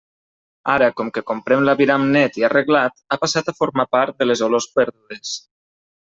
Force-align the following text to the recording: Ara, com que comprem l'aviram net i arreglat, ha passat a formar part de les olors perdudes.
Ara, 0.75 0.85
com 0.99 1.09
que 1.17 1.21
comprem 1.31 1.65
l'aviram 1.67 2.07
net 2.15 2.39
i 2.41 2.45
arreglat, 2.47 2.97
ha 3.15 3.19
passat 3.25 3.51
a 3.51 3.55
formar 3.59 3.85
part 3.97 4.17
de 4.23 4.27
les 4.31 4.41
olors 4.47 4.67
perdudes. 4.79 5.35